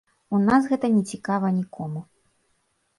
У 0.37 0.39
нас 0.45 0.69
гэта 0.71 0.89
нецікава 0.95 1.55
нікому. 1.61 2.05